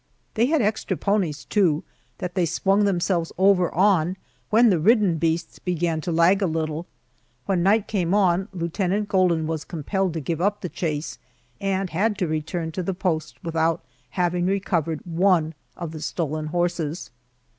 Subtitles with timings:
[0.33, 1.83] They had extra ponies, too,
[2.17, 4.17] that they swung themselves over on
[4.49, 6.87] when the ridden beasts began to lag a little.
[7.45, 11.19] When night came on Lieutenant Golden was compelled to give up the chase,
[11.59, 13.85] and had to return to the post without
[14.17, 17.11] having recovered one of the stolen horses.